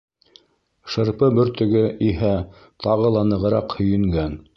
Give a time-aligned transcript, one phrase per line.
[0.93, 2.31] Шырпы бөртөгө иһә
[2.87, 4.35] тағы ла нығыраҡ һөйөнгән.